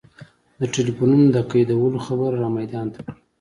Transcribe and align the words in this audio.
د 0.59 0.61
ټلفونونو 0.73 1.25
د 1.35 1.37
قیدولو 1.51 1.99
خبره 2.05 2.35
را 2.41 2.49
میدان 2.59 2.87
ته 2.93 2.99
کړه. 3.05 3.15